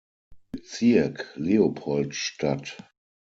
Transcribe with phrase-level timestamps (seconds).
[0.51, 2.77] Bezirk Leopoldstadt.